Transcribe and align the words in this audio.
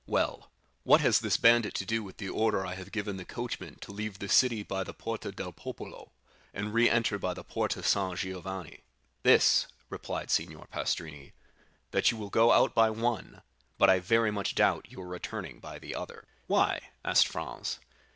"Well, 0.07 0.49
what 0.81 1.01
has 1.01 1.19
this 1.19 1.37
bandit 1.37 1.75
to 1.75 1.85
do 1.85 2.01
with 2.03 2.17
the 2.17 2.27
order 2.27 2.65
I 2.65 2.73
have 2.73 2.91
given 2.91 3.17
the 3.17 3.23
coachman 3.23 3.75
to 3.81 3.91
leave 3.91 4.17
the 4.17 4.27
city 4.27 4.63
by 4.63 4.83
the 4.83 4.95
Porta 4.95 5.31
del 5.31 5.51
Popolo, 5.53 6.11
and 6.55 6.65
to 6.65 6.71
re 6.71 6.89
enter 6.89 7.19
by 7.19 7.35
the 7.35 7.43
Porta 7.43 7.83
San 7.83 8.15
Giovanni?" 8.15 8.79
20101m 8.79 8.81
"This," 9.21 9.67
replied 9.91 10.31
Signor 10.31 10.65
Pastrini, 10.73 11.33
"that 11.91 12.09
you 12.09 12.17
will 12.17 12.31
go 12.31 12.51
out 12.51 12.73
by 12.73 12.89
one, 12.89 13.43
but 13.77 13.91
I 13.91 13.99
very 13.99 14.31
much 14.31 14.55
doubt 14.55 14.91
your 14.91 15.07
returning 15.07 15.59
by 15.59 15.77
the 15.77 15.93
other." 15.93 16.25
"Why?" 16.47 16.89
asked 17.05 17.27
Franz. 17.27 17.77